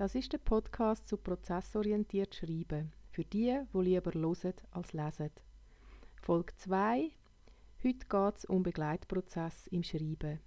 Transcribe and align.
Das 0.00 0.14
ist 0.14 0.32
der 0.32 0.38
Podcast 0.38 1.08
zu 1.08 1.18
prozessorientiert 1.18 2.34
Schreiben. 2.34 2.90
Für 3.10 3.22
die, 3.22 3.60
die 3.70 3.78
lieber 3.78 4.14
hören 4.14 4.54
als 4.70 4.94
lesen. 4.94 5.30
Folge 6.22 6.56
2. 6.56 7.10
Heute 7.84 8.06
geht 8.08 8.36
es 8.38 8.46
um 8.46 8.62
Begleitprozess 8.62 9.66
im 9.66 9.82
Schreiben. 9.82 10.40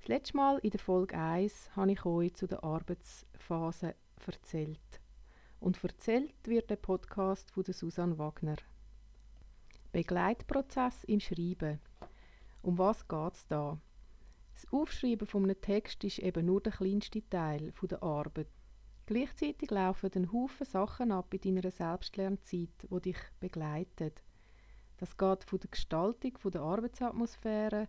Das 0.00 0.08
letzte 0.08 0.36
Mal 0.36 0.58
in 0.58 0.72
der 0.72 0.80
Folge 0.80 1.16
1 1.16 1.74
habe 1.74 1.92
ich 1.92 2.04
euch 2.04 2.34
zu 2.34 2.46
der 2.46 2.62
Arbeitsphase 2.64 3.94
erzählt. 4.26 5.00
Und 5.58 5.82
erzählt 5.82 6.34
wird 6.44 6.68
der 6.68 6.76
Podcast 6.76 7.50
von 7.52 7.64
der 7.64 7.72
Susanne 7.72 8.18
Wagner. 8.18 8.56
Begleitprozess 9.92 11.02
im 11.04 11.20
Schreiben. 11.20 11.80
Um 12.60 12.76
was 12.76 13.08
geht 13.08 13.32
es 13.36 13.46
da? 13.46 13.80
Das 14.52 14.70
Aufschreiben 14.70 15.26
von 15.26 15.44
einem 15.44 15.58
Text 15.62 16.04
ist 16.04 16.18
eben 16.18 16.44
nur 16.44 16.60
der 16.60 16.72
kleinste 16.72 17.26
Teil 17.30 17.72
der 17.82 18.02
Arbeit. 18.02 18.48
Gleichzeitig 19.06 19.70
laufen 19.70 20.10
ein 20.16 20.32
Haufen 20.32 20.66
Sachen 20.66 21.12
ab 21.12 21.32
in 21.32 21.40
deiner 21.40 21.70
Selbstlernzeit, 21.70 22.70
die 22.90 23.00
dich 23.00 23.18
begleiten. 23.38 24.10
Das 24.96 25.16
geht 25.16 25.44
von 25.44 25.60
der 25.60 25.70
Gestaltung 25.70 26.36
von 26.38 26.50
der 26.50 26.62
Arbeitsatmosphäre, 26.62 27.88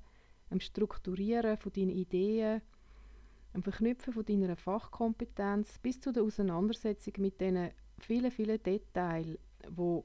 dem 0.51 0.59
Strukturieren 0.59 1.57
von 1.57 1.73
deinen 1.73 1.89
Ideen, 1.89 2.61
dem 3.53 3.63
Verknüpfen 3.63 4.13
von 4.13 4.25
deiner 4.25 4.55
Fachkompetenz 4.55 5.79
bis 5.79 5.99
zu 5.99 6.11
der 6.11 6.21
Auseinandersetzung 6.21 7.13
mit 7.17 7.41
diesen 7.41 7.71
vielen, 7.97 8.29
vielen 8.29 8.61
Details, 8.61 9.39
die 9.67 10.03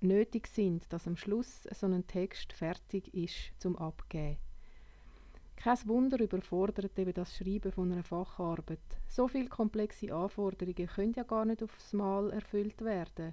nötig 0.00 0.46
sind, 0.46 0.90
dass 0.90 1.06
am 1.06 1.16
Schluss 1.16 1.64
so 1.64 1.86
ein 1.86 2.06
Text 2.06 2.54
fertig 2.54 3.12
ist 3.12 3.52
zum 3.58 3.76
Abgeben. 3.76 4.38
Kein 5.56 5.88
Wunder 5.88 6.20
überfordert 6.20 6.98
eben 6.98 7.14
das 7.14 7.34
Schreiben 7.34 7.72
von 7.72 7.90
einer 7.90 8.04
Facharbeit. 8.04 8.78
So 9.08 9.26
viele 9.26 9.48
komplexe 9.48 10.14
Anforderungen 10.14 10.86
können 10.86 11.14
ja 11.14 11.24
gar 11.24 11.44
nicht 11.44 11.62
aufs 11.62 11.92
Mal 11.92 12.30
erfüllt 12.30 12.82
werden. 12.82 13.32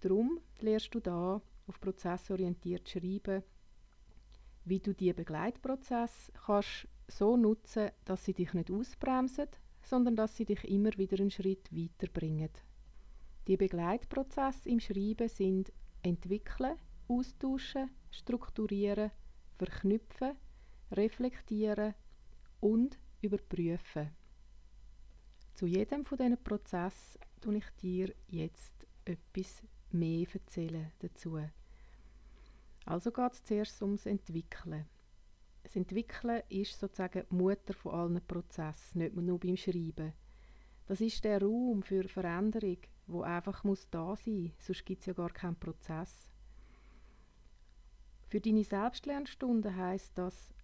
Darum 0.00 0.40
lernst 0.60 0.94
du 0.94 1.00
da 1.00 1.40
auf 1.66 1.80
prozessorientiert 1.80 2.88
schreiben, 2.88 3.42
wie 4.64 4.80
du 4.80 4.94
die 4.94 5.12
Begleitprozess 5.12 6.32
kannst 6.44 6.88
so 7.08 7.36
nutzen, 7.36 7.90
dass 8.04 8.24
sie 8.24 8.34
dich 8.34 8.52
nicht 8.52 8.70
ausbremsen, 8.70 9.48
sondern 9.82 10.16
dass 10.16 10.36
sie 10.36 10.44
dich 10.44 10.64
immer 10.64 10.96
wieder 10.98 11.18
einen 11.18 11.30
Schritt 11.30 11.72
weiterbringen. 11.72 12.50
Die 13.46 13.56
Begleitprozesse 13.56 14.68
im 14.68 14.80
Schreiben 14.80 15.28
sind 15.28 15.72
entwickeln, 16.02 16.76
austauschen, 17.08 17.90
strukturieren, 18.10 19.10
verknüpfen, 19.56 20.36
reflektieren 20.92 21.94
und 22.60 22.98
überprüfen. 23.20 24.10
Zu 25.54 25.66
jedem 25.66 26.04
von 26.04 26.18
diesen 26.18 26.42
Prozessen 26.42 27.20
tue 27.40 27.56
ich 27.56 27.70
dir 27.80 28.14
jetzt 28.28 28.86
etwas 29.04 29.62
mehr 29.90 30.26
erzählen 30.32 30.92
dazu. 31.00 31.38
Also 32.84 33.10
geht 33.10 33.32
es 33.32 33.44
zuerst 33.44 33.82
ums 33.82 34.06
Entwickeln. 34.06 34.86
Das 35.62 35.76
Entwickeln 35.76 36.42
ist 36.48 36.78
sozusagen 36.78 37.24
die 37.30 37.34
Mutter 37.34 37.74
von 37.74 37.92
allen 37.92 38.26
Prozessen, 38.26 38.98
nicht 38.98 39.16
nur 39.16 39.38
beim 39.38 39.56
Schreiben. 39.56 40.14
Das 40.86 41.00
ist 41.02 41.22
der 41.24 41.42
Raum 41.42 41.82
für 41.82 42.08
Veränderung, 42.08 42.78
wo 43.06 43.22
einfach 43.22 43.64
muss 43.64 43.90
da 43.90 44.16
sein, 44.16 44.52
sonst 44.58 44.86
gibt 44.86 45.00
es 45.00 45.06
ja 45.06 45.12
gar 45.12 45.30
keinen 45.30 45.56
Prozess. 45.56 46.30
Für 48.28 48.40
deine 48.40 48.64
Selbstlernstunden 48.64 49.76
heißt 49.76 50.16
das, 50.16 50.54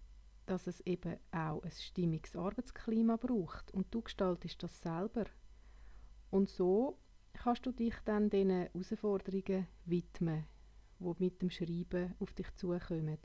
dass 0.45 0.67
es 0.67 0.81
eben 0.81 1.17
auch 1.31 1.63
ein 1.63 1.71
stimmiges 1.71 2.35
Arbeitsklima 2.35 3.17
braucht 3.17 3.71
und 3.71 3.93
du 3.93 4.01
gestaltest 4.01 4.61
das 4.61 4.81
selber. 4.81 5.25
Und 6.29 6.49
so 6.49 6.99
kannst 7.33 7.65
du 7.65 7.71
dich 7.71 7.95
dann 8.05 8.29
den 8.29 8.49
Herausforderungen 8.49 9.67
widmen, 9.85 10.45
die 10.99 11.13
mit 11.19 11.41
dem 11.41 11.49
Schreiben 11.49 12.15
auf 12.19 12.33
dich 12.33 12.53
zukommen. 12.55 13.17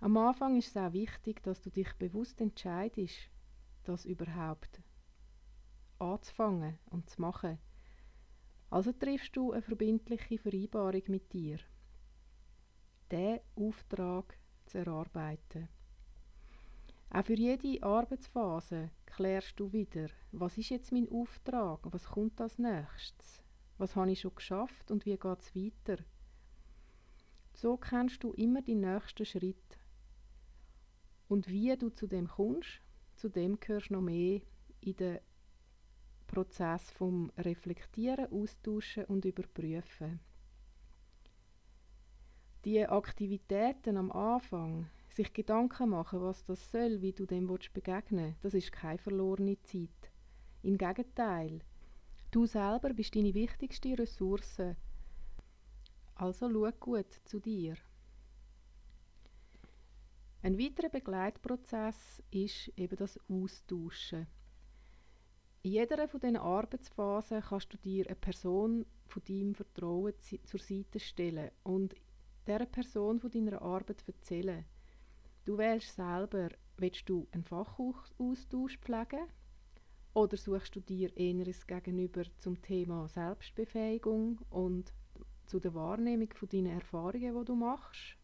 Am 0.00 0.16
Anfang 0.16 0.56
ist 0.56 0.68
es 0.68 0.76
auch 0.76 0.92
wichtig, 0.92 1.42
dass 1.42 1.60
du 1.60 1.70
dich 1.70 1.92
bewusst 1.94 2.40
entscheidest, 2.40 3.30
das 3.84 4.04
überhaupt 4.04 4.80
anzufangen 5.98 6.78
und 6.90 7.10
zu 7.10 7.20
machen. 7.20 7.58
Also 8.70 8.92
triffst 8.92 9.34
du 9.34 9.52
eine 9.52 9.62
verbindliche 9.62 10.38
Vereinbarung 10.38 11.02
mit 11.08 11.32
dir. 11.32 11.58
Der 13.10 13.42
Auftrag 13.56 14.38
zu 14.68 14.78
erarbeiten. 14.78 15.68
Auch 17.10 17.24
für 17.24 17.34
jede 17.34 17.82
Arbeitsphase 17.82 18.90
klärst 19.06 19.58
du 19.58 19.72
wieder, 19.72 20.08
was 20.32 20.58
ist 20.58 20.68
jetzt 20.68 20.92
mein 20.92 21.10
Auftrag, 21.10 21.80
was 21.90 22.04
kommt 22.04 22.40
als 22.40 22.58
nächstes, 22.58 23.42
was 23.78 23.96
habe 23.96 24.12
ich 24.12 24.20
schon 24.20 24.34
geschafft 24.34 24.90
und 24.90 25.06
wie 25.06 25.16
geht 25.16 25.40
es 25.40 25.54
weiter. 25.54 26.02
So 27.54 27.76
kennst 27.76 28.22
du 28.22 28.32
immer 28.34 28.62
die 28.62 28.74
nächsten 28.74 29.24
Schritt. 29.24 29.78
Und 31.28 31.48
wie 31.48 31.76
du 31.76 31.90
zu 31.90 32.06
dem 32.06 32.28
kommst, 32.28 32.80
zu 33.16 33.28
dem 33.28 33.58
gehörst 33.58 33.90
noch 33.90 34.00
mehr 34.00 34.40
in 34.80 34.96
den 34.96 35.18
Prozess 36.26 36.90
vom 36.90 37.32
Reflektieren, 37.38 38.30
Austauschen 38.30 39.06
und 39.06 39.24
Überprüfen. 39.24 40.20
Die 42.64 42.84
Aktivitäten 42.84 43.96
am 43.96 44.10
Anfang, 44.10 44.88
sich 45.08 45.32
Gedanken 45.32 45.90
machen, 45.90 46.20
was 46.20 46.44
das 46.44 46.70
soll, 46.70 47.00
wie 47.00 47.12
du 47.12 47.24
dem 47.24 47.48
willst 47.48 47.72
begegnen 47.72 48.34
das 48.42 48.54
ist 48.54 48.72
keine 48.72 48.98
verlorene 48.98 49.60
Zeit. 49.62 50.10
Im 50.62 50.76
Gegenteil, 50.76 51.60
du 52.32 52.46
selber 52.46 52.92
bist 52.92 53.14
deine 53.14 53.32
wichtigste 53.32 53.96
Ressource. 53.96 54.60
Also 56.16 56.50
schau 56.50 56.70
gut 56.80 57.12
zu 57.24 57.38
dir. 57.38 57.76
Ein 60.42 60.58
weiterer 60.58 60.88
Begleitprozess 60.88 62.22
ist 62.30 62.72
eben 62.76 62.96
das 62.96 63.18
Austauschen. 63.28 64.26
In 65.62 65.72
jeder 65.72 66.08
von 66.08 66.20
diesen 66.20 66.36
Arbeitsphasen 66.36 67.40
kannst 67.40 67.72
du 67.72 67.76
dir 67.76 68.06
eine 68.06 68.16
Person 68.16 68.84
von 69.06 69.22
deinem 69.28 69.54
Vertrauen 69.54 70.14
zur 70.44 70.60
Seite 70.60 71.00
stellen 71.00 71.50
und 71.62 71.94
dieser 72.48 72.66
Person 72.66 73.20
von 73.20 73.30
deiner 73.30 73.60
Arbeit 73.60 74.02
erzählen. 74.06 74.64
Du 75.44 75.58
wählst 75.58 75.94
selber, 75.94 76.48
willst 76.78 77.08
du 77.08 77.26
einen 77.32 77.44
Fachaustausch 77.44 78.78
pflegen 78.78 79.26
oder 80.14 80.36
suchst 80.36 80.74
du 80.74 80.80
dir 80.80 81.14
eheres 81.16 81.66
Gegenüber 81.66 82.24
zum 82.38 82.60
Thema 82.62 83.08
Selbstbefähigung 83.08 84.38
und 84.50 84.92
zu 85.44 85.60
der 85.60 85.74
Wahrnehmung 85.74 86.32
von 86.34 86.48
deinen 86.48 86.72
Erfahrungen, 86.72 87.38
die 87.38 87.44
du 87.44 87.54
machst? 87.54 88.16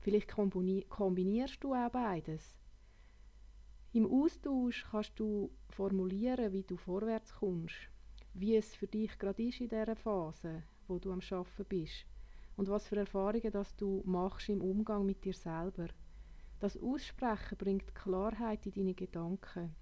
Vielleicht 0.00 0.28
kombinierst 0.28 1.62
du 1.62 1.74
auch 1.74 1.90
beides. 1.90 2.56
Im 3.92 4.10
Austausch 4.10 4.86
kannst 4.90 5.18
du 5.18 5.50
formulieren, 5.68 6.52
wie 6.52 6.62
du 6.62 6.76
vorwärts 6.76 7.34
kommst, 7.34 7.76
wie 8.32 8.56
es 8.56 8.74
für 8.74 8.86
dich 8.86 9.18
gerade 9.18 9.42
ist 9.42 9.60
in 9.60 9.68
dieser 9.68 9.96
Phase, 9.96 10.62
wo 10.86 10.98
du 10.98 11.12
am 11.12 11.20
Arbeiten 11.20 11.64
bist 11.68 12.06
und 12.58 12.68
was 12.68 12.88
für 12.88 12.96
Erfahrungen 12.96 13.52
das 13.52 13.76
du 13.76 14.02
machst 14.04 14.48
im 14.48 14.60
Umgang 14.60 15.06
mit 15.06 15.24
dir 15.24 15.32
selber. 15.32 15.86
Das 16.58 16.76
Aussprechen 16.76 17.56
bringt 17.56 17.94
Klarheit 17.94 18.66
in 18.66 18.72
deine 18.72 18.94
Gedanken. 18.94 19.76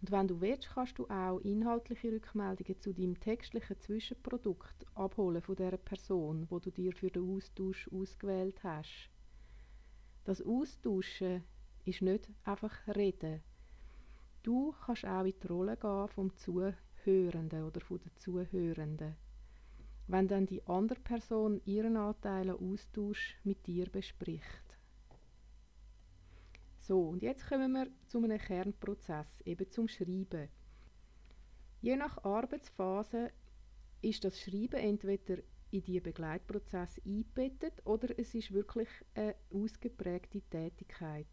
Und 0.00 0.12
wenn 0.12 0.28
du 0.28 0.40
willst, 0.40 0.68
kannst 0.68 0.96
du 1.00 1.08
auch 1.08 1.40
inhaltliche 1.40 2.12
Rückmeldungen 2.12 2.80
zu 2.80 2.92
deinem 2.92 3.18
textlichen 3.18 3.76
Zwischenprodukt 3.80 4.86
abholen 4.94 5.42
von 5.42 5.56
der 5.56 5.76
Person, 5.78 6.46
wo 6.48 6.60
du 6.60 6.70
dir 6.70 6.92
für 6.92 7.10
den 7.10 7.28
Austausch 7.28 7.90
ausgewählt 7.92 8.62
hast. 8.62 9.10
Das 10.22 10.40
Austauschen 10.40 11.42
ist 11.84 12.02
nicht 12.02 12.30
einfach 12.44 12.86
reden. 12.86 13.42
Du 14.44 14.72
kannst 14.86 15.04
auch 15.04 15.24
in 15.24 15.34
die 15.42 15.46
Rolle 15.48 15.76
gehen 15.76 16.06
vom 16.06 16.36
Zuhörenden 16.36 17.64
oder 17.64 17.80
von 17.80 17.98
der 17.98 18.14
Zuhörenden 18.14 19.16
wenn 20.08 20.26
dann 20.26 20.46
die 20.46 20.66
andere 20.66 20.98
Person 21.00 21.60
ihren 21.66 21.96
Anteil 21.96 22.50
Austausch 22.50 23.36
mit 23.44 23.66
dir 23.66 23.88
bespricht. 23.90 24.78
So, 26.80 27.10
und 27.10 27.22
jetzt 27.22 27.46
kommen 27.46 27.72
wir 27.72 27.88
zu 28.06 28.18
einem 28.18 28.38
Kernprozess, 28.38 29.42
eben 29.42 29.70
zum 29.70 29.86
Schreiben. 29.86 30.48
Je 31.82 31.96
nach 31.96 32.24
Arbeitsphase 32.24 33.30
ist 34.00 34.24
das 34.24 34.40
Schreiben 34.40 34.80
entweder 34.80 35.42
in 35.70 35.82
die 35.82 36.00
Begleitprozess 36.00 36.98
eingebettet 37.04 37.84
oder 37.84 38.18
es 38.18 38.34
ist 38.34 38.52
wirklich 38.52 38.88
eine 39.14 39.34
ausgeprägte 39.52 40.40
Tätigkeit. 40.40 41.26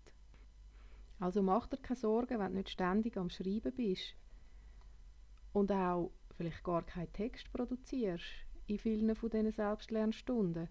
Also 1.19 1.41
mach 1.41 1.67
dir 1.67 1.77
keine 1.77 1.95
Sorgen, 1.95 2.39
wenn 2.39 2.51
du 2.51 2.57
nicht 2.57 2.71
ständig 2.71 3.15
am 3.15 3.29
Schreiben 3.29 3.73
bist 3.73 4.15
und 5.53 5.71
auch 5.71 6.11
vielleicht 6.35 6.65
gar 6.65 6.85
keinen 6.85 7.13
Text 7.13 7.49
produzierst 7.53 8.44
in 8.67 8.77
vielen 8.77 9.15
von 9.15 9.29
diesen 9.29 9.51
Selbstlernstunden. 9.51 10.67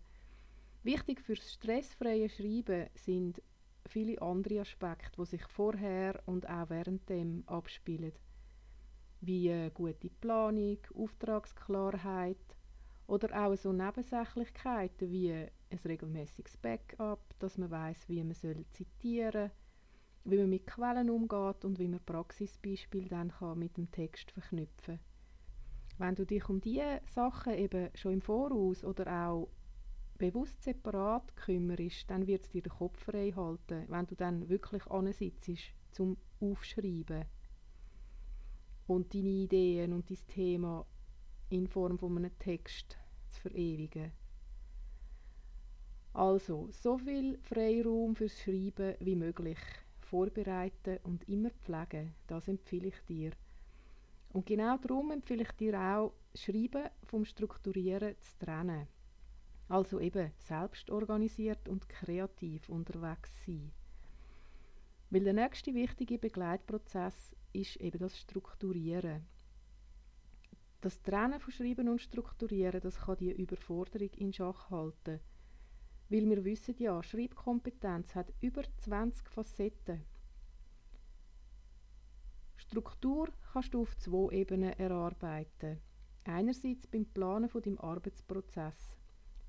Wichtig 0.82 1.20
fürs 1.20 1.52
stressfreie 1.52 2.28
Schreiben 2.28 2.88
sind 2.94 3.40
viele 3.86 4.20
andere 4.20 4.60
Aspekte, 4.60 5.22
die 5.22 5.26
sich 5.26 5.44
vorher 5.46 6.20
und 6.26 6.48
auch 6.48 6.70
während 6.70 7.08
dem 7.08 7.44
abspielen. 7.46 8.12
wie 9.20 9.70
gute 9.72 10.10
Planung, 10.10 10.78
Auftragsklarheit 10.94 12.36
oder 13.06 13.46
auch 13.46 13.56
so 13.56 13.72
Nebensächlichkeiten 13.72 15.10
wie 15.10 15.32
ein 15.32 15.78
regelmäßiges 15.82 16.58
Backup, 16.58 17.34
dass 17.38 17.56
man 17.56 17.70
weiß, 17.70 18.08
wie 18.08 18.22
man 18.22 18.34
soll 18.34 18.64
zitieren 18.72 19.50
wie 20.24 20.38
man 20.38 20.48
mit 20.48 20.66
Quellen 20.66 21.10
umgeht 21.10 21.64
und 21.64 21.78
wie 21.78 21.88
man 21.88 22.04
Praxisbeispiele 22.04 23.08
dann 23.08 23.30
kann 23.30 23.58
mit 23.58 23.76
dem 23.76 23.90
Text 23.90 24.30
verknüpfen 24.30 24.98
Wenn 25.98 26.14
du 26.14 26.26
dich 26.26 26.48
um 26.48 26.60
diese 26.60 27.00
Sachen 27.06 27.54
eben 27.54 27.90
schon 27.94 28.14
im 28.14 28.20
Voraus 28.20 28.84
oder 28.84 29.28
auch 29.28 29.48
bewusst 30.18 30.62
separat 30.62 31.36
kümmerst, 31.36 32.10
dann 32.10 32.26
wird 32.26 32.44
es 32.44 32.50
dir 32.50 32.62
den 32.62 32.72
Kopf 32.72 32.98
frei 33.04 33.32
halten, 33.34 33.84
wenn 33.88 34.06
du 34.06 34.14
dann 34.14 34.48
wirklich 34.48 34.86
ansitzt 34.86 35.72
zum 35.92 36.16
Aufschreiben 36.40 37.24
und 38.86 39.14
deine 39.14 39.28
Ideen 39.28 39.92
und 39.92 40.10
dein 40.10 40.26
Thema 40.28 40.86
in 41.50 41.68
Form 41.68 41.98
von 41.98 42.16
einem 42.16 42.38
Text 42.38 42.98
zu 43.28 43.40
verewigen. 43.40 44.12
Also, 46.12 46.68
so 46.70 46.98
viel 46.98 47.38
Freiraum 47.42 48.14
fürs 48.14 48.40
Schreiben 48.40 48.94
wie 49.00 49.16
möglich. 49.16 49.58
Vorbereiten 50.00 50.98
und 51.02 51.28
immer 51.28 51.50
pflegen, 51.50 52.14
das 52.28 52.46
empfehle 52.46 52.88
ich 52.88 53.04
dir. 53.08 53.32
Und 54.34 54.46
genau 54.46 54.76
darum 54.78 55.12
empfehle 55.12 55.44
ich 55.44 55.52
dir 55.52 55.78
auch, 55.78 56.12
Schreiben 56.34 56.90
vom 57.04 57.24
Strukturieren 57.24 58.16
zu 58.20 58.36
trennen. 58.44 58.88
Also 59.68 60.00
eben 60.00 60.32
selbst 60.38 60.90
organisiert 60.90 61.68
und 61.68 61.88
kreativ 61.88 62.68
unterwegs 62.68 63.30
sein. 63.46 63.70
Weil 65.10 65.22
der 65.22 65.34
nächste 65.34 65.72
wichtige 65.72 66.18
Begleitprozess 66.18 67.36
ist 67.52 67.76
eben 67.76 67.98
das 67.98 68.18
Strukturieren. 68.18 69.24
Das 70.80 71.00
Trennen 71.00 71.38
von 71.38 71.52
Schreiben 71.52 71.88
und 71.88 72.02
Strukturieren, 72.02 72.80
das 72.80 72.98
kann 72.98 73.18
die 73.18 73.30
Überforderung 73.30 74.10
in 74.16 74.32
Schach 74.32 74.68
halten. 74.68 75.20
Weil 76.08 76.28
wir 76.28 76.44
wissen 76.44 76.74
ja, 76.78 77.00
Schreibkompetenz 77.04 78.16
hat 78.16 78.32
über 78.40 78.62
20 78.78 79.28
Facetten. 79.28 80.02
Struktur 82.66 83.28
kannst 83.52 83.74
du 83.74 83.82
auf 83.82 83.96
zwei 83.98 84.32
Ebenen 84.32 84.72
erarbeiten. 84.72 85.80
Einerseits 86.24 86.86
beim 86.86 87.04
Planen 87.04 87.48
von 87.48 87.62
deinem 87.62 87.78
Arbeitsprozess. 87.78 88.96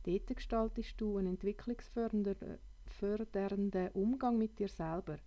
Dort 0.04 0.36
gestaltest 0.36 1.02
du 1.02 1.18
einen 1.18 1.30
entwicklungsfördernden 1.30 3.90
Umgang 3.94 4.38
mit 4.38 4.60
dir 4.60 4.68
selber. 4.68 5.18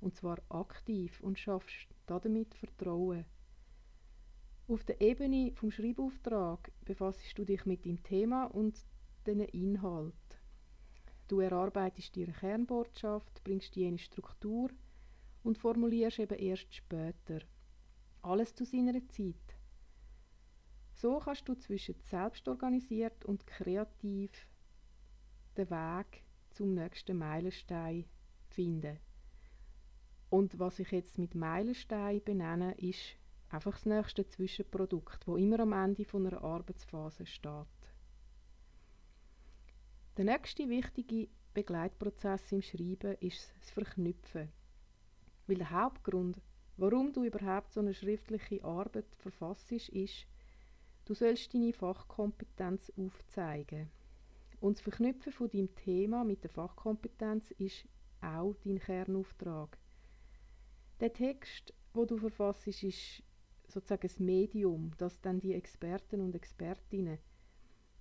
Und 0.00 0.16
zwar 0.16 0.38
aktiv 0.48 1.20
und 1.20 1.38
schaffst 1.38 1.94
damit 2.06 2.54
Vertrauen. 2.54 3.24
Auf 4.66 4.82
der 4.84 5.00
Ebene 5.00 5.52
vom 5.54 5.70
Schreibauftrag 5.70 6.72
befasst 6.84 7.38
du 7.38 7.44
dich 7.44 7.64
mit 7.66 7.84
dem 7.84 8.02
Thema 8.02 8.46
und 8.46 8.84
den 9.26 9.40
Inhalt. 9.40 10.14
Du 11.28 11.38
erarbeitest 11.40 12.16
dir 12.16 12.26
eine 12.26 12.36
Kernbotschaft, 12.36 13.44
bringst 13.44 13.76
die 13.76 13.84
in 13.84 13.98
Struktur 13.98 14.70
und 15.42 15.58
formulierst 15.58 16.18
eben 16.18 16.38
erst 16.38 16.74
später. 16.74 17.40
Alles 18.22 18.54
zu 18.54 18.64
seiner 18.64 19.06
Zeit. 19.08 19.34
So 20.92 21.18
kannst 21.18 21.48
du 21.48 21.54
zwischen 21.54 21.94
selbstorganisiert 22.00 23.24
und 23.24 23.46
kreativ 23.46 24.30
den 25.56 25.70
Weg 25.70 26.24
zum 26.50 26.74
nächsten 26.74 27.16
Meilenstein 27.16 28.04
finden. 28.48 28.98
Und 30.30 30.58
was 30.58 30.78
ich 30.78 30.90
jetzt 30.90 31.18
mit 31.18 31.34
Meilenstein 31.34 32.22
benenne, 32.22 32.74
ist 32.78 33.16
einfach 33.48 33.72
das 33.72 33.86
nächste 33.86 34.26
Zwischenprodukt, 34.26 35.26
wo 35.26 35.36
immer 35.36 35.60
am 35.60 35.72
Ende 35.72 36.04
von 36.04 36.26
einer 36.26 36.42
Arbeitsphase 36.42 37.24
steht. 37.24 37.66
Der 40.16 40.24
nächste 40.24 40.68
wichtige 40.68 41.28
Begleitprozess 41.54 42.52
im 42.52 42.60
Schreiben 42.60 43.16
ist 43.20 43.54
das 43.60 43.70
Verknüpfen. 43.70 44.52
Weil 45.48 45.56
der 45.56 45.70
Hauptgrund, 45.70 46.40
warum 46.76 47.12
du 47.12 47.24
überhaupt 47.24 47.72
so 47.72 47.80
eine 47.80 47.94
schriftliche 47.94 48.62
Arbeit 48.62 49.06
verfasst, 49.16 49.72
ist, 49.72 50.26
Du 51.08 51.14
sollst 51.14 51.54
deine 51.54 51.72
Fachkompetenz 51.72 52.92
aufzeigen. 52.98 53.88
Und 54.60 54.76
das 54.76 54.82
Verknüpfen 54.82 55.32
von 55.32 55.48
deinem 55.48 55.74
Thema 55.74 56.22
mit 56.22 56.42
der 56.42 56.50
Fachkompetenz 56.50 57.50
ist 57.52 57.88
auch 58.20 58.54
dein 58.62 58.78
Kernauftrag. 58.78 59.78
Der 61.00 61.10
Text, 61.14 61.72
wo 61.94 62.04
du 62.04 62.18
verfasst, 62.18 62.66
ist 62.66 63.22
sozusagen 63.68 64.02
das 64.02 64.18
Medium, 64.18 64.92
das 64.98 65.18
dann 65.22 65.40
die 65.40 65.54
Experten 65.54 66.20
und 66.20 66.34
Expertinnen 66.34 67.16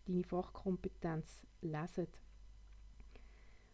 deine 0.06 0.26
Fachkompetenz 0.26 1.48
lesen. 1.62 2.08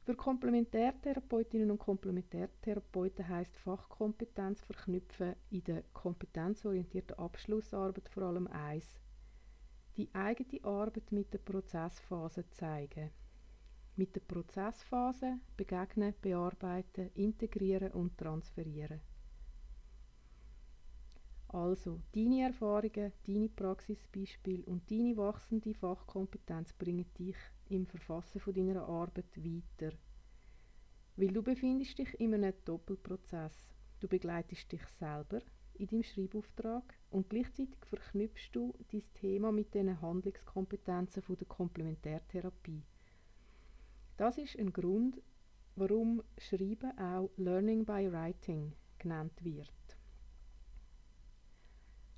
Für 0.05 0.15
Komplementärtherapeutinnen 0.15 1.71
und 1.71 1.79
Komplementärtherapeuten 1.79 3.25
heißt 3.25 3.55
Fachkompetenz 3.55 4.61
verknüpfen 4.61 5.33
in 5.49 5.63
der 5.63 5.83
kompetenzorientierten 5.93 7.17
Abschlussarbeit 7.17 8.09
vor 8.09 8.23
allem 8.23 8.47
eins 8.47 8.99
die 9.95 10.09
eigene 10.13 10.61
Arbeit 10.65 11.09
mit 11.13 11.33
der 11.33 11.37
Prozessphase 11.37 12.49
zeigen. 12.49 13.11
Mit 13.95 14.13
der 14.15 14.21
Prozessphase 14.21 15.39
begegnen, 15.55 16.13
bearbeiten, 16.21 17.11
integrieren 17.13 17.91
und 17.91 18.17
transferieren. 18.17 18.99
Also, 21.47 22.01
deine 22.13 22.41
Erfahrungen, 22.41 23.13
deine 23.25 23.49
Praxisbeispiele 23.49 24.65
und 24.65 24.89
deine 24.91 25.15
wachsende 25.15 25.73
Fachkompetenz 25.75 26.73
bringen 26.73 27.05
dich 27.17 27.37
im 27.69 27.85
Verfassen 27.85 28.39
von 28.39 28.53
deiner 28.53 28.87
Arbeit 28.87 29.37
weiter. 29.37 29.95
Weil 31.15 31.31
du 31.31 31.43
befindest 31.43 31.97
dich 31.97 32.19
in 32.19 32.33
einem 32.33 32.53
Doppelprozess. 32.65 33.53
Du 33.99 34.07
begleitest 34.07 34.71
dich 34.71 34.85
selber 34.99 35.41
in 35.75 35.87
deinem 35.87 36.03
Schreibauftrag 36.03 36.83
und 37.09 37.29
gleichzeitig 37.29 37.75
verknüpfst 37.85 38.49
du 38.53 38.73
dein 38.91 39.03
Thema 39.13 39.51
mit 39.51 39.73
den 39.73 40.01
Handlungskompetenzen 40.01 41.21
von 41.21 41.37
der 41.37 41.47
Komplementärtherapie. 41.47 42.83
Das 44.17 44.37
ist 44.37 44.57
ein 44.59 44.71
Grund, 44.71 45.21
warum 45.75 46.21
Schreiben 46.37 46.97
auch 46.99 47.31
Learning 47.37 47.85
by 47.85 48.11
Writing 48.11 48.73
genannt 48.99 49.43
wird. 49.43 49.69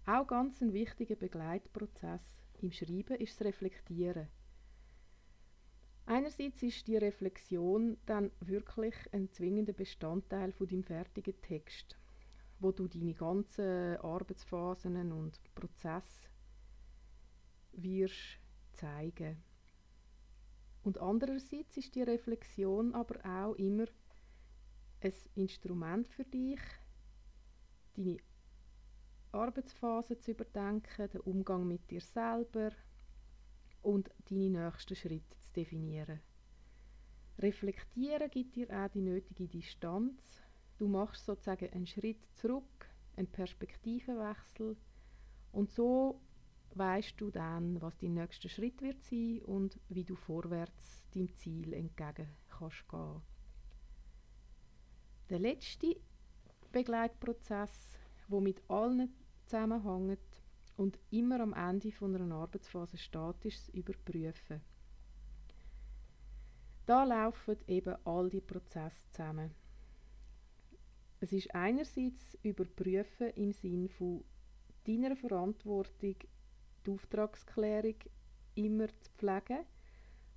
Auch 0.06 0.28
ganz 0.28 0.62
ein 0.62 0.74
wichtiger 0.74 1.16
Begleitprozess 1.16 2.22
im 2.62 2.72
Schreiben 2.72 3.16
ist 3.18 3.40
das 3.40 3.48
Reflektieren. 3.48 4.28
Einerseits 6.16 6.64
ist 6.64 6.88
die 6.88 6.96
Reflexion 6.96 7.98
dann 8.06 8.32
wirklich 8.40 8.96
ein 9.12 9.30
zwingender 9.34 9.74
Bestandteil 9.74 10.54
von 10.54 10.66
deinem 10.66 10.84
fertigen 10.84 11.42
Text 11.42 11.98
wo 12.60 12.72
du 12.72 12.88
deine 12.88 13.14
ganzen 13.14 13.98
Arbeitsphasen 13.98 15.12
und 15.12 15.40
Prozesse 15.54 16.30
wirst 17.74 18.40
zeigen. 18.72 19.44
Und 20.84 20.98
andererseits 21.00 21.76
ist 21.76 21.96
die 21.96 22.04
Reflexion 22.04 22.96
aber 22.96 23.20
auch 23.26 23.56
immer 23.56 23.86
ein 25.02 25.14
Instrument 25.36 26.08
für 26.08 26.24
dich, 26.24 26.62
deine 27.96 28.18
Arbeitsphase 29.34 30.18
zu 30.18 30.32
überdenken, 30.32 31.10
den 31.10 31.22
Umgang 31.22 31.68
mit 31.68 31.92
dir 31.92 32.00
selber 32.00 32.72
und 33.82 34.10
deine 34.30 34.50
nächsten 34.50 34.96
Schritte 34.96 35.45
definieren. 35.56 36.20
Reflektieren 37.40 38.30
gibt 38.30 38.56
dir 38.56 38.70
auch 38.70 38.90
die 38.90 39.02
nötige 39.02 39.48
Distanz 39.48 40.42
Du 40.78 40.88
machst 40.88 41.26
sozusagen 41.26 41.70
einen 41.72 41.88
Schritt 41.88 42.20
zurück, 42.34 42.90
einen 43.16 43.28
Perspektivenwechsel 43.28 44.76
und 45.54 45.72
so 45.72 46.20
weißt 46.74 47.14
du 47.18 47.32
dann, 47.32 47.82
was 47.82 47.98
dein 47.98 48.16
nächster 48.16 48.50
Schritt 48.50 48.82
wird 48.82 49.02
sein 49.02 49.42
und 49.46 49.80
wie 49.88 50.04
du 50.04 50.16
vorwärts 50.16 51.06
deinem 51.14 51.34
Ziel 51.36 51.72
entgegen 51.72 52.28
kannst 52.50 52.88
gehen. 52.90 53.22
Der 55.30 55.40
letzte 55.40 55.96
Begleitprozess, 56.74 57.98
wo 58.28 58.42
mit 58.42 58.62
allen 58.70 59.14
zusammenhängt 59.46 60.20
und 60.76 61.00
immer 61.10 61.40
am 61.40 61.54
Ende 61.54 61.94
von 61.94 62.14
einer 62.14 62.36
Arbeitsphase 62.36 62.98
steht, 62.98 63.46
ist 63.46 63.70
das 63.70 63.74
Überprüfen. 63.74 64.60
Da 66.86 67.04
laufen 67.04 67.58
eben 67.68 67.96
all 68.06 68.30
die 68.30 68.42
Prozesse 68.42 69.10
zusammen. 69.12 69.52
Es 71.20 71.34
ist 71.34 71.54
einerseits 71.56 72.38
überprüfen 72.44 73.32
im 73.32 73.52
Sinn 73.52 73.90
von 73.90 74.24
deiner 74.86 75.16
Verantwortung, 75.16 76.16
die 76.86 76.92
Auftragsklärung 76.92 77.96
immer 78.54 78.88
zu 78.88 79.10
pflegen 79.18 79.66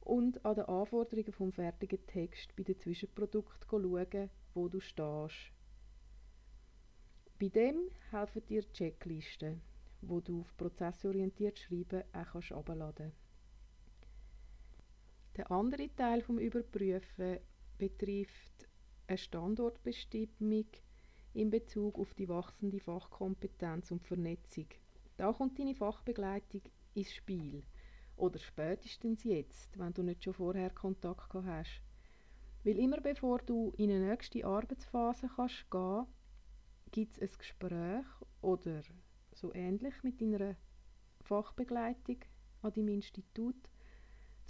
und 0.01 0.43
an 0.47 0.55
den 0.55 0.65
Anforderungen 0.65 1.33
vom 1.33 1.53
fertigen 1.53 2.07
Text 2.07 2.57
bei 2.57 2.63
den 2.63 2.79
Zwischenprodukten 2.79 3.69
schauen, 3.69 4.31
wo 4.55 4.69
du 4.69 4.81
stehst. 4.81 5.53
Bei 7.39 7.49
dem 7.49 7.91
helfen 8.11 8.47
dir 8.47 8.63
Checklisten, 8.73 9.61
wo 10.01 10.21
du 10.21 10.41
auf 10.41 10.57
prozessorientiert 10.57 11.59
schreiben 11.59 12.05
auch 12.15 12.33
kannst 12.33 12.51
herunterladen 12.51 13.13
Der 15.39 15.53
andere 15.53 15.89
Teil 15.95 16.21
vom 16.21 16.41
Überprüfen 16.41 17.39
betrifft 17.79 18.69
eine 19.07 19.17
Standortbestimmung 19.17 20.67
in 21.33 21.51
Bezug 21.51 21.97
auf 21.97 22.13
die 22.15 22.29
wachsende 22.29 22.81
Fachkompetenz 22.81 23.93
und 23.93 24.05
Vernetzung. 24.05 24.67
Da 25.17 25.33
kommt 25.33 25.57
deine 25.57 25.77
Fachbegleitung 25.77 26.63
ins 26.95 27.15
Spiel. 27.15 27.63
Oder 28.17 28.41
spätestens 28.41 29.23
jetzt, 29.23 29.79
wenn 29.79 29.95
du 29.95 30.03
nicht 30.03 30.25
schon 30.25 30.35
vorher 30.35 30.71
Kontakt 30.71 31.31
gehabt 31.31 31.47
hast. 31.47 31.83
Weil 32.65 32.77
immer 32.81 33.01
bevor 33.01 33.39
du 33.39 33.73
in 33.77 33.93
eine 33.93 34.09
nächste 34.09 34.45
Arbeitsphase 34.45 35.31
kannst 35.37 35.71
gehen, 35.71 36.07
gibt 36.91 37.13
es 37.13 37.21
ein 37.23 37.39
Gespräch 37.39 38.07
oder 38.41 38.83
so 39.35 39.55
ähnlich 39.55 40.03
mit 40.03 40.21
deiner 40.21 40.57
Fachbegleitung 41.21 42.19
an 42.63 42.73
deinem 42.73 42.89
Institut, 42.89 43.71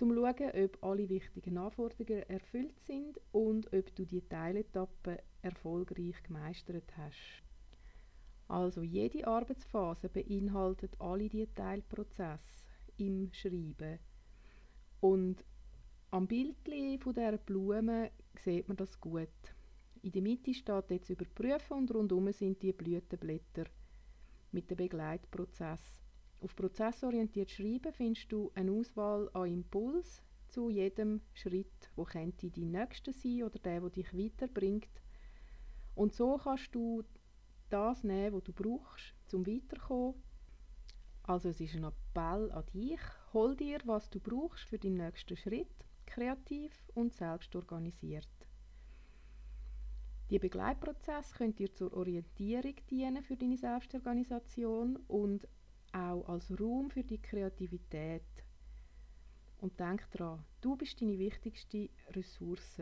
um 0.03 0.11
zu 0.11 0.15
schauen, 0.15 0.65
ob 0.65 0.85
alle 0.85 1.09
wichtigen 1.09 1.59
Anforderungen 1.59 2.23
erfüllt 2.29 2.79
sind 2.81 3.21
und 3.33 3.73
ob 3.73 3.95
du 3.95 4.05
die 4.05 4.23
Teiletappe 4.23 5.19
erfolgreich 5.43 6.23
gemeistert 6.23 6.97
hast. 6.97 7.43
Also 8.49 8.83
jede 8.83 9.27
Arbeitsphase 9.27 10.09
beinhaltet 10.09 11.01
alle 11.01 11.29
die 11.29 11.47
Teilprozesse 11.55 12.65
im 12.97 13.31
Schreiben. 13.33 13.99
Und 15.01 15.45
am 16.11 16.27
Bild 16.27 16.57
von 17.03 17.13
dieser 17.13 17.37
Blume 17.37 18.11
sieht 18.43 18.69
man 18.69 18.77
das 18.77 18.99
gut. 19.01 19.29
In 20.03 20.13
der 20.13 20.23
Mitte 20.23 20.55
steht 20.55 20.91
jetzt 20.91 21.11
überprüfen 21.11 21.77
und 21.77 21.95
rundum 21.95 22.33
sind 22.33 22.63
die 22.63 22.73
Blütenblätter 22.73 23.65
mit 24.53 24.71
dem 24.71 24.77
Begleitprozess. 24.77 26.08
Auf 26.41 26.55
prozessorientiert 26.55 27.51
Schreiben 27.51 27.93
findest 27.93 28.31
du 28.31 28.53
eine 28.55 28.73
Auswahl 28.73 29.29
an 29.33 29.53
Impuls 29.53 30.23
zu 30.49 30.71
jedem 30.71 31.21
Schritt, 31.35 31.91
wo 31.97 32.05
könnte 32.05 32.51
die 32.51 32.65
nächste 32.65 33.13
sein 33.13 33.43
oder 33.43 33.59
der, 33.59 33.81
der 33.81 33.91
dich 33.91 34.17
weiterbringt. 34.17 35.03
Und 35.95 36.15
so 36.15 36.39
kannst 36.39 36.75
du 36.75 37.03
das 37.71 38.05
nehmen, 38.05 38.37
was 38.37 38.45
du 38.45 38.53
brauchst, 38.53 39.15
zum 39.27 39.47
weiterkommen. 39.47 40.23
Also 41.25 41.51
es 41.51 41.61
ist 41.61 41.75
ein 41.75 41.85
Appell 41.85 42.51
an 42.53 42.65
dich. 42.73 43.01
Hol 43.33 43.57
dir, 43.57 43.81
was 43.85 44.09
du 44.09 44.21
brauchst 44.21 44.65
für 44.65 44.79
den 44.79 44.97
nächsten 44.97 45.37
Schritt, 45.37 45.85
kreativ 46.07 46.73
und 46.95 47.13
selbst 47.13 47.55
organisiert. 47.55 48.29
Die 50.31 50.39
Begleitprozess 50.39 51.35
könnt 51.35 51.59
dir 51.59 51.75
zur 51.75 51.93
Orientierung 51.95 52.75
dienen 52.91 53.23
für 53.23 53.37
deine 53.37 53.57
Selbstorganisation 53.57 54.97
und 55.09 55.49
auch 55.99 56.29
als 56.29 56.59
Raum 56.59 56.91
für 56.91 57.03
die 57.03 57.21
Kreativität. 57.21 58.23
Und 59.61 59.79
denk 59.81 60.09
daran, 60.13 60.45
du 60.61 60.77
bist 60.77 61.01
deine 61.01 61.19
wichtigste 61.19 61.91
Ressource. 62.11 62.81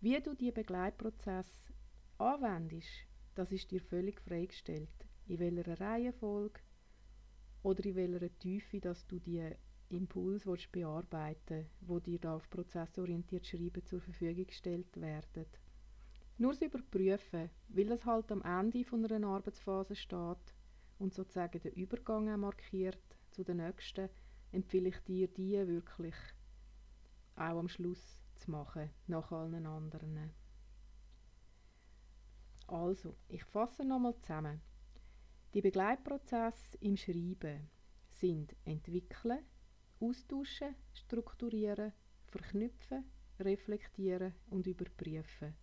Wie 0.00 0.20
du 0.20 0.34
die 0.34 0.50
Begleitprozess 0.50 1.72
anwendest, 2.18 3.06
das 3.34 3.52
ist 3.52 3.70
dir 3.70 3.80
völlig 3.80 4.20
freigestellt. 4.20 5.06
In 5.28 5.38
welcher 5.38 5.80
Reihenfolge 5.80 6.60
oder 7.62 7.84
in 7.84 7.94
welcher 7.94 8.38
Tiefe, 8.38 8.80
dass 8.80 9.06
du 9.06 9.20
die 9.20 9.54
Impuls 9.88 10.46
willst 10.46 10.72
bearbeiten 10.72 11.66
wo 11.82 12.00
dir 12.00 12.18
da 12.18 12.34
auf 12.36 12.48
prozessorientiert 12.48 13.46
Schreiben 13.46 13.84
zur 13.84 14.00
Verfügung 14.00 14.46
gestellt 14.46 15.00
werden. 15.00 15.46
Nur 16.38 16.52
das 16.52 16.62
Überprüfen, 16.62 17.50
weil 17.68 17.86
das 17.86 18.04
halt 18.06 18.32
am 18.32 18.42
Ende 18.42 18.84
von 18.84 19.04
einer 19.04 19.28
Arbeitsphase 19.28 19.94
steht 19.94 20.54
und 21.02 21.12
sozusagen 21.12 21.60
den 21.60 21.72
Übergang 21.72 22.38
markiert 22.38 23.02
zu 23.32 23.42
der 23.42 23.56
nächsten, 23.56 24.08
empfehle 24.52 24.90
ich 24.90 24.98
dir, 25.00 25.26
die 25.26 25.66
wirklich 25.66 26.14
auch 27.34 27.58
am 27.58 27.68
Schluss 27.68 28.22
zu 28.36 28.50
machen, 28.52 28.88
nach 29.08 29.32
allen 29.32 29.66
anderen. 29.66 30.30
Also, 32.68 33.16
ich 33.28 33.42
fasse 33.44 33.84
nochmal 33.84 34.16
zusammen. 34.20 34.60
Die 35.54 35.60
Begleitprozesse 35.60 36.78
im 36.80 36.96
Schreiben 36.96 37.68
sind 38.08 38.54
entwickeln, 38.64 39.44
austauschen, 40.00 40.76
strukturieren, 40.94 41.92
verknüpfen, 42.26 43.04
reflektieren 43.40 44.34
und 44.50 44.66
überprüfen. 44.68 45.54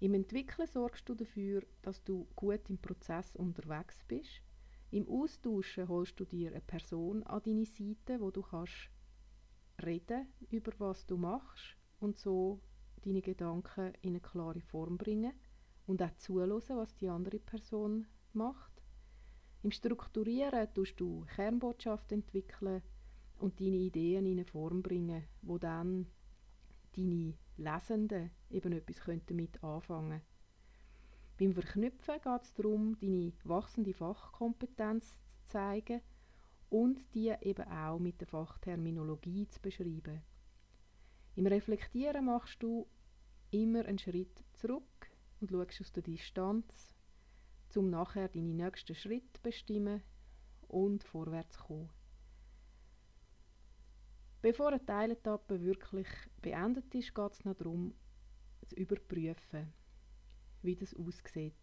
Im 0.00 0.14
Entwickeln 0.14 0.66
sorgst 0.66 1.06
du 1.10 1.14
dafür, 1.14 1.62
dass 1.82 2.02
du 2.02 2.26
gut 2.34 2.70
im 2.70 2.78
Prozess 2.78 3.36
unterwegs 3.36 4.02
bist. 4.08 4.40
Im 4.90 5.06
Austauschen 5.06 5.88
holst 5.88 6.18
du 6.18 6.24
dir 6.24 6.50
eine 6.50 6.62
Person 6.62 7.22
an 7.24 7.42
deine 7.44 7.66
Seite, 7.66 8.18
wo 8.18 8.30
du 8.30 8.40
kannst 8.40 8.88
reden 9.82 10.26
über 10.50 10.72
was 10.78 11.06
du 11.06 11.18
machst 11.18 11.76
und 12.00 12.18
so 12.18 12.60
deine 13.04 13.20
Gedanken 13.20 13.92
in 14.00 14.10
eine 14.10 14.20
klare 14.20 14.62
Form 14.62 14.96
bringen 14.96 15.34
und 15.86 16.02
auch 16.02 16.16
zuhören, 16.16 16.76
was 16.76 16.96
die 16.96 17.08
andere 17.08 17.38
Person 17.38 18.06
macht. 18.32 18.82
Im 19.62 19.70
Strukturieren 19.70 20.72
tust 20.72 20.98
du 20.98 21.26
Kernbotschaften 21.34 22.20
entwickeln 22.20 22.82
und 23.38 23.60
deine 23.60 23.76
Ideen 23.76 24.24
in 24.24 24.38
eine 24.38 24.44
Form 24.46 24.80
bringen, 24.80 25.24
wo 25.42 25.58
dann 25.58 26.06
deine 26.96 27.34
Lesenden 27.60 28.30
eben 28.50 28.72
etwas 28.72 29.00
damit 29.26 29.62
anfangen 29.62 30.22
Beim 31.38 31.52
Verknüpfen 31.52 32.14
geht 32.22 32.42
es 32.42 32.54
darum, 32.54 32.98
deine 33.00 33.32
wachsende 33.44 33.94
Fachkompetenz 33.94 35.22
zu 35.26 35.44
zeigen 35.44 36.00
und 36.70 37.02
die 37.14 37.34
eben 37.40 37.68
auch 37.68 37.98
mit 37.98 38.20
der 38.20 38.28
Fachterminologie 38.28 39.46
zu 39.48 39.60
beschreiben. 39.60 40.22
Im 41.36 41.46
Reflektieren 41.46 42.26
machst 42.26 42.62
du 42.62 42.86
immer 43.50 43.84
einen 43.84 43.98
Schritt 43.98 44.44
zurück 44.54 45.10
und 45.40 45.50
schaust 45.50 45.80
aus 45.80 45.92
der 45.92 46.02
Distanz, 46.02 46.94
um 47.74 47.90
nachher 47.90 48.28
deine 48.28 48.54
nächsten 48.54 48.94
Schritte 48.94 49.32
zu 49.34 49.42
bestimmen 49.42 50.02
und 50.68 51.04
vorwärts 51.04 51.56
zu 51.56 51.64
kommen. 51.64 51.99
Bevor 54.42 54.68
eine 54.68 54.84
Teiletappe 54.84 55.60
wirklich 55.60 56.08
beendet 56.40 56.94
ist, 56.94 57.14
geht 57.14 57.32
es 57.32 57.44
noch 57.44 57.56
darum, 57.56 57.94
zu 58.66 58.76
überprüfen, 58.76 59.72
wie 60.62 60.76
das 60.76 60.94
aussieht. 60.94 61.54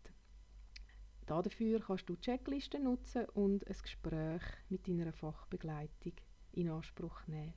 Dafür 1.26 1.80
kannst 1.80 2.08
du 2.08 2.16
Checklisten 2.16 2.84
nutzen 2.84 3.26
und 3.34 3.68
ein 3.68 3.76
Gespräch 3.82 4.44
mit 4.70 4.88
deiner 4.88 5.12
Fachbegleitung 5.12 6.14
in 6.54 6.70
Anspruch 6.70 7.26
nehmen. 7.28 7.54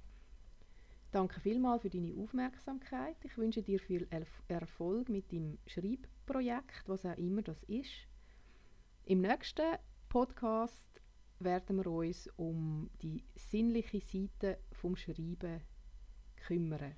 Danke 1.13 1.41
vielmals 1.41 1.83
für 1.83 1.91
deine 1.91 2.15
Aufmerksamkeit. 2.17 3.17
Ich 3.25 3.37
wünsche 3.37 3.63
dir 3.63 3.79
viel 3.79 4.09
Erfolg 4.49 5.09
mit 5.09 5.31
dem 5.33 5.59
Schreibprojekt, 5.67 6.89
was 6.89 7.05
auch 7.05 7.17
immer 7.17 7.43
das 7.43 7.63
ist. 7.65 8.09
Im 9.05 9.21
nächsten 9.21 9.77
Podcast 10.09 11.00
werden 11.41 11.77
wir 11.77 11.87
uns 11.87 12.29
um 12.37 12.91
die 13.03 13.25
sinnliche 13.35 14.01
Seite 14.01 14.59
vom 14.73 14.97
Schreiben 14.97 15.61
kümmern. 16.37 16.95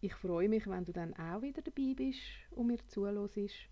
Ich 0.00 0.14
freue 0.14 0.48
mich, 0.48 0.66
wenn 0.66 0.84
du 0.84 0.92
dann 0.92 1.14
auch 1.14 1.42
wieder 1.42 1.62
dabei 1.62 1.94
bist 1.94 2.20
und 2.50 2.68
mir 2.68 2.78
zuhörst. 2.88 3.68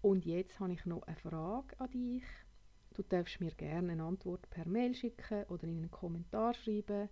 Und 0.00 0.24
jetzt 0.24 0.58
habe 0.58 0.72
ich 0.72 0.86
noch 0.86 1.02
eine 1.02 1.16
Frage 1.16 1.78
an 1.78 1.90
dich. 1.90 2.24
Du 2.94 3.02
darfst 3.02 3.40
mir 3.40 3.50
gerne 3.52 3.92
eine 3.92 4.04
Antwort 4.04 4.48
per 4.50 4.66
Mail 4.66 4.94
schicken 4.94 5.44
oder 5.44 5.64
in 5.64 5.78
einen 5.78 5.90
Kommentar 5.90 6.54
schreiben 6.54 7.08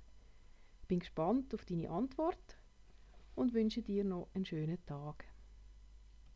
Ich 0.83 0.89
bin 0.89 0.99
gespannt 0.99 1.55
auf 1.55 1.65
deine 1.65 1.89
Antwort 1.89 2.59
und 3.35 3.55
wünsche 3.55 3.81
dir 3.81 4.05
noch 4.05 4.29
einen 4.35 4.45
schönen 4.45 4.85
Tag. 4.85 5.25